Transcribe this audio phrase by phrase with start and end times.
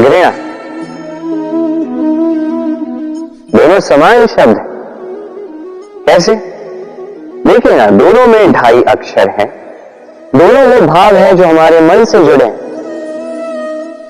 [0.00, 0.30] घृणा
[3.58, 4.56] दोनों समान शब्द।
[6.08, 6.34] कैसे?
[7.46, 9.76] देखिए ना, दोनों में ढाई अक्षर हैं।
[10.36, 12.58] दोनों में भाव है जो हमारे मन से जुड़े हैं।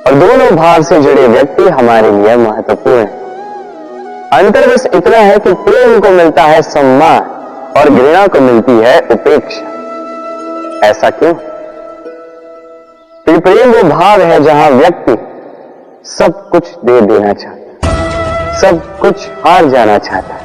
[0.07, 3.27] और दोनों भाव से जुड़े व्यक्ति हमारे लिए महत्वपूर्ण है।
[4.33, 7.21] अंतर बस इतना है कि प्रेम को मिलता है सम्मान
[7.77, 9.67] और घृणा को मिलती है उपेक्षा।
[10.89, 11.35] ऐसा क्यों?
[13.41, 15.13] प्रेम वो भाव है जहाँ व्यक्ति
[16.09, 20.45] सब कुछ दे देना चाहता है। सब कुछ हार जाना चाहता है।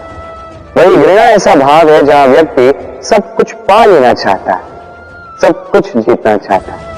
[0.78, 4.62] वही घृणा ऐसा भाव है जहाँ व्यक्ति सब कुछ पा लेना चाहता है,
[5.42, 6.90] सब कुछ जीतना चाहता है।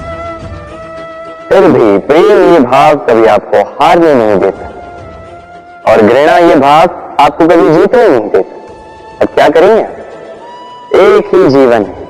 [1.48, 7.48] फिर भी प्रेम ये भाव कभी आपको हारने नहीं देता और घृणा ये भाव आपको
[7.48, 9.82] कभी जीतने नहीं देता। अब क्या करेंगे?
[11.00, 12.04] एक ही जीवन है।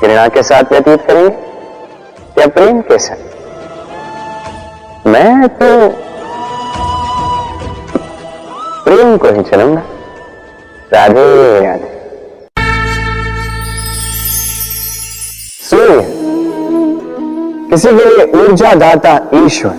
[0.00, 3.16] घृणा के साथ व्यतीत करेंगे या प्रेम के साथ?
[5.08, 5.66] मैं तो
[8.84, 9.82] प्रेम को ही चलूँगा।
[10.92, 11.90] राधे राधे।
[15.70, 16.02] सूर्य
[17.70, 19.72] किसी के लिए ऊर्जा दाता ईश्वर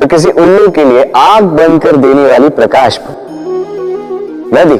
[0.00, 3.00] तो किसी उल्लू के लिए आग बनकर देने वाली प्रकाश
[4.54, 4.78] नदी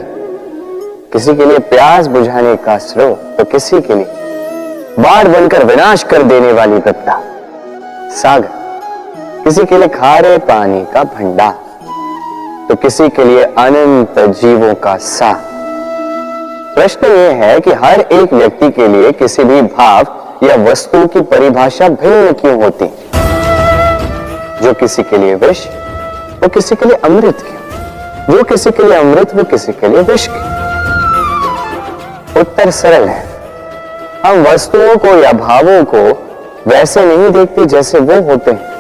[1.13, 4.09] किसी के लिए प्यास बुझाने का स्रोत तो किसी के लिए
[4.99, 7.21] बाढ़ बनकर विनाश कर देने वाली विपदा
[8.13, 8.65] सागर।
[9.47, 11.53] किसी के लिए खारे पानी का भंडार
[12.69, 15.33] तो किसी के लिए अनंत जीवों का सा
[16.75, 21.21] प्रश्न यह है कि हर एक व्यक्ति के लिए किसी भी भाव या वस्तु की
[21.21, 22.87] परिभाषा भिन्न क्यों होती?
[24.65, 25.67] जो किसी के लिए विष,
[26.43, 30.03] वो किसी के लिए अमृत क्यों जो किसी के लिए अमृत, वो किसी के लिए
[30.03, 30.45] विष क्यों
[32.41, 33.27] उत्तर सरल है।
[34.27, 36.03] हम वस्तुओं को या भावों को
[36.67, 38.76] वैसे नहीं देखते जैसे वो होते हैं।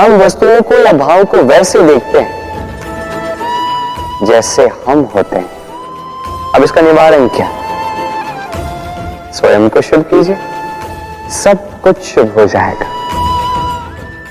[0.00, 2.34] हम वस्तुओं को या भाव को वैसे देखते हैं,
[4.26, 7.48] जैसे हम होते हैं। अब इसका निवारण क्या?
[9.32, 10.36] स्वयं को शुभ कीजिए,
[11.34, 12.86] सब कुछ शुभ हो जाएगा।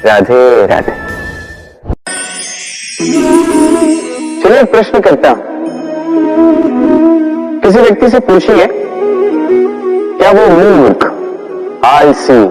[0.05, 0.91] राधे राधे।
[4.41, 5.44] चलिए प्रश्न करता हूँ।
[7.61, 8.67] किसी व्यक्ति से पूछिए,
[10.17, 11.05] क्या वो मूर्ख,
[11.85, 12.41] आलसी,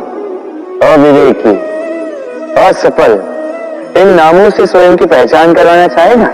[0.86, 1.54] अविवेकी
[2.60, 3.12] असफल
[3.96, 6.28] इन नामों से स्वयं की पहचान करवाना चाहेगा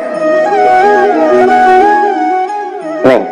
[3.06, 3.24] नहीं।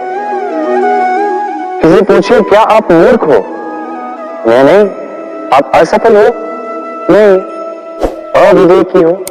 [1.81, 3.44] किसी पूछे क्या आप मूर्ख हो?
[4.47, 4.91] नहीं नहीं।
[5.53, 6.34] आप असफल हो?
[7.10, 7.38] नहीं।
[8.47, 9.25] अविवेकी हो?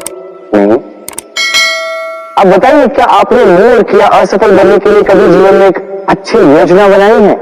[0.53, 0.79] नहीं।
[2.37, 6.37] अब बताइए, क्या आपने मूर्ख या असफल बनने के लिए कभी जीवन में एक अच्छी
[6.37, 7.33] योजना बनाई है?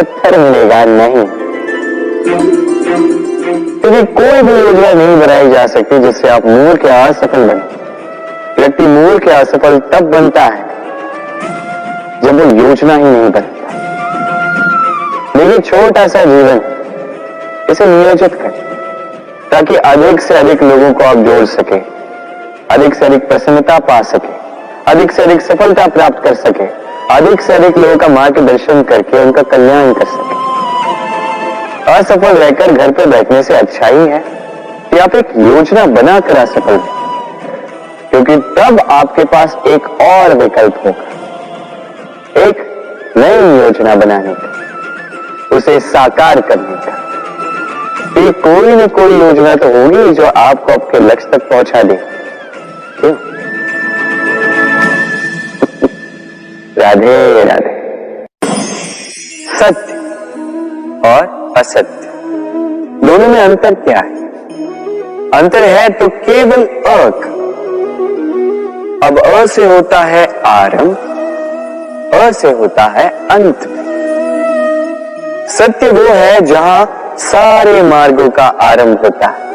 [0.00, 1.31] उत्तर मिलेगा नहीं।
[3.82, 7.64] क्योंकि कोई भी योजना नहीं बनाई जा सकती जिससे आप मूर्ख या असफल बने।
[8.58, 10.70] व्यक्ति मूर्ख या असफल तब बनता है
[12.24, 13.40] जब वो योजना ही नहीं बनता।
[15.36, 16.60] देखिए छोटा सा जीवन
[17.70, 18.60] इसे नियोजित करें
[19.50, 21.78] ताकि अधिक से अधिक लोगों को आप जोड़ सके,
[22.70, 24.32] अधिक से अधिक प्रसन्नता पा सके,
[24.90, 26.66] अधिक से अधिक सफलता प्राप्त कर सके,
[27.10, 30.31] अधिक से अधिक लोगों का मार्गदर्शन करके उनका कल्याण कर सके।
[31.92, 34.18] असफल रहकर घर पर बैठने से अच्छा ही है
[34.90, 36.78] कि आप एक योजना बनाकर असफल
[38.10, 46.40] क्योंकि तब आपके पास एक और विकल्प होगा। एक नई योजना बनाने का, उसे साकार
[46.40, 51.82] करने का। ये कोई ना कोई योजना तो होगी जो आपको आपके लक्ष्य तक पहुँचा
[51.82, 51.94] दे।
[56.78, 57.70] राधे राधे।
[59.58, 59.92] सत्य।
[61.08, 61.41] और?
[61.62, 62.08] असत्य।
[63.02, 64.20] दोनों में अंतर क्या है?
[65.34, 67.28] अंतर है तो केवल अक
[69.04, 70.96] अब अ से होता है आरंभ,
[72.14, 73.68] अ से होता है अंत।
[75.50, 79.50] सत्य वो है जहाँ सारे मार्गों का आरंभ होता है।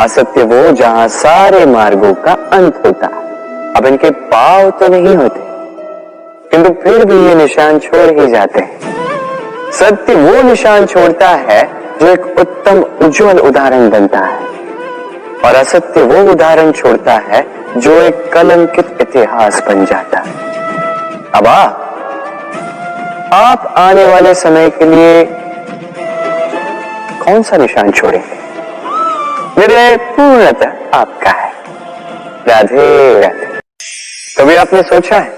[0.00, 5.40] असत्य वो जहाँ सारे मार्गों का अंत होता है। अब इनके पाव तो नहीं होते,
[6.50, 8.99] किंतु फिर भी ये निशान छोड़ ही जाते हैं।
[9.72, 11.62] सत्य वो निशान छोड़ता है
[12.00, 14.38] जो एक उत्तम उज्जवल उदाहरण बनता है।
[15.44, 17.46] और असत्य वो उदाहरण छोड़ता है
[17.76, 20.32] जो एक कलंकित इतिहास बन जाता है।
[21.34, 21.86] अब आप
[23.32, 25.24] आप आने वाले समय के लिए
[27.24, 28.38] कौन सा निशान छोड़ेंगे?
[29.60, 31.52] निर्णय पूर्णतः आपका है।
[32.48, 33.46] राधे राधे
[34.38, 35.32] कभी आपने सोचा है?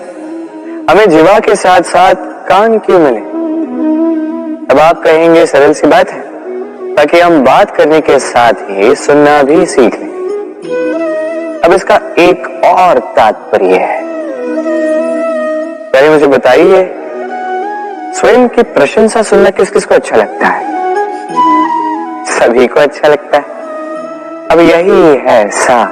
[0.91, 2.15] हमें जीवा के साथ साथ
[2.49, 3.32] कान क्यों मिले?
[4.73, 6.21] अब आप कहेंगे, सरल सी बात है,
[6.95, 12.99] ताकि हम बात करने के साथ ही सुनना भी सीख लें। अब इसका एक और
[12.99, 14.01] तात्पर्य है।
[15.93, 16.85] पहले मुझे बताइए,
[18.15, 20.65] स्वयं की प्रशंसा सुनना किस किस को अच्छा लगता है?
[22.25, 23.45] सभी को अच्छा लगता है।
[24.51, 25.83] अब यही है सा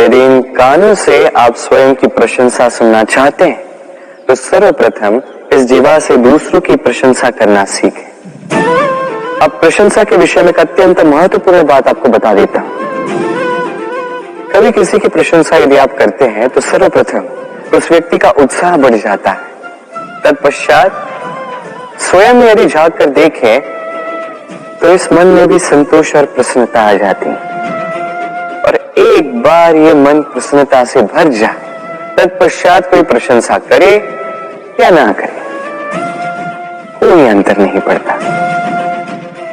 [0.00, 3.64] यदि इन कानों से आप स्वयं की प्रशंसा सुनना चाहते हैं
[4.28, 5.20] तो सर्वप्रथम
[5.52, 8.08] इस जीवा से दूसरों की प्रशंसा करना सीखें।
[9.42, 12.70] अब प्रशंसा के विषय में अत्यंत महत्वपूर्ण बात आपको बता देता हूँ।
[14.52, 17.24] कभी किसी की प्रशंसा यदि आप करते हैं तो सर्वप्रथम
[17.76, 19.48] उस व्यक्ति का उत्साह बढ़ जाता है।
[20.24, 21.06] तत्पश्चात
[22.00, 23.60] स्वयं में यदि झाँक कर देखें
[24.80, 29.94] तो इस मन में भी संतोष और प्रसन्नता आ जाती है। और एक बार ये
[29.96, 33.92] मन प्रसन्नता से भर जाए, तत्पश्चात कोई प्रशंसा करे
[34.80, 35.40] या ना करे?
[37.00, 38.14] कोई अंतर नहीं पड़ता।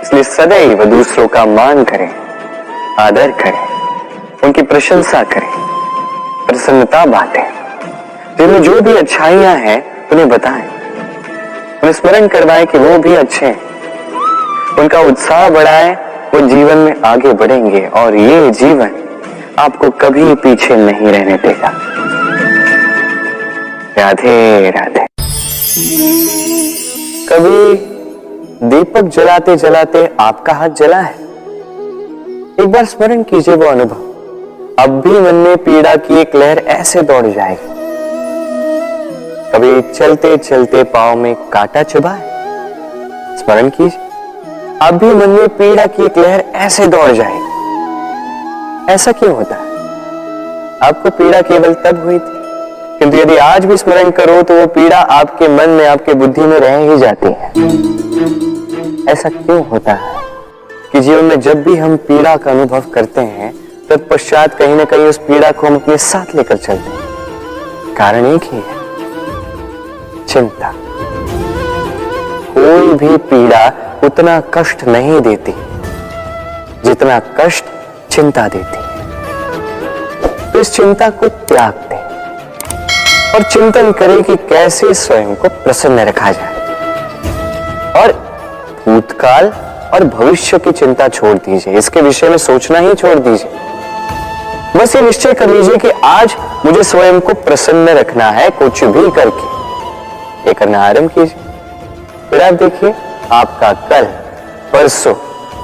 [0.02, 2.10] इसलिए सदैव दूसरों का मान करें,
[3.00, 3.68] आदर करें,
[4.44, 5.50] उनकी प्रशंसा करें,
[6.48, 7.44] प्रसन्नता बांटें।
[8.38, 10.68] जिनमें जो भी अच्छाइयाँ हैं, उन्हें बताएँ।
[11.78, 13.62] उन्हें स्मरण करवाएँ कि वो भी अच्छे हैं।
[14.80, 15.96] उनका उत्साह बढ़ाएँ,
[16.34, 18.92] वो जीवन में आगे बढ़ेंगे और ये जीवन
[19.60, 21.74] आपको कभी पीछे नहीं रहने देगा।
[23.98, 25.07] राधे राधे।
[27.30, 27.76] कभी
[28.68, 31.14] दीपक जलाते जलाते आपका हाथ जला है?
[32.60, 33.96] एक बार स्मरण कीजिए वो अनुभव।
[34.84, 37.68] अब भी मन में पीड़ा की एक लहर ऐसे दौड़ जाएगी।
[39.52, 42.28] कभी चलते चलते पाव में कांटा चुभा है
[43.38, 44.00] स्मरण कीजिए।
[44.82, 47.48] अब भी मन में पीड़ा की एक लहर ऐसे दौड़ जाएगी।
[48.94, 49.56] ऐसा क्यों होता?
[49.56, 49.68] है
[50.84, 52.37] आपको पीड़ा केवल तब हुई थी
[53.00, 56.60] किंतु यदि आज भी स्मरण करो तो वो पीड़ा आपके मन में, आपके बुद्धि में
[56.60, 57.52] रह ही जाती है।
[59.12, 60.16] ऐसा क्यों होता है
[60.92, 63.54] कि जीवन में जब भी हम पीड़ा का अनुभव करते हैं,
[63.90, 68.44] तत्पश्चात कहीं ना कहीं उस पीड़ा को हम अपने साथ लेकर चलते हैं। कारण एक
[68.44, 68.76] ही है,
[70.26, 70.74] चिंता।
[72.54, 73.68] कोई भी पीड़ा
[74.04, 75.54] उतना कष्ट नहीं देती,
[76.86, 77.66] जितना कष्ट
[78.10, 81.74] चिंता देती है। तो इस चिंता को त्याग
[83.38, 86.54] और चिंतन करें कि कैसे स्वयं को प्रसन्न रखा जाए।
[88.02, 88.12] और
[88.86, 89.46] भूतकाल
[89.94, 93.52] और भविष्य की चिंता छोड़ दीजिए। इसके विषय में सोचना ही छोड़ दीजिए।
[94.80, 96.36] बस ये निश्चय कर लीजिए कि आज
[96.66, 99.46] मुझे स्वयं को प्रसन्न रखना है, कुछ भी करके।
[100.48, 101.38] ये करना आरंभ कीजिए।
[102.30, 102.96] फिर आप देखिए,
[103.32, 104.04] आपका कल,
[104.74, 105.16] परसों,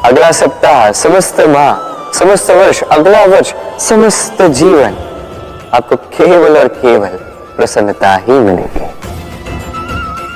[0.05, 1.75] अगला सप्ताह, समस्त माह,
[2.19, 4.95] समस्त वर्ष, अगला वर्ष, समस्त जीवन,
[5.73, 8.85] आपको केवल और केवल प्रसन्नता ही मिलेगी।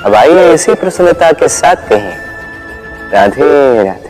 [0.04, 2.16] अब आइए इसी प्रसन्नता के साथ कहें
[3.12, 4.07] राधे राधे।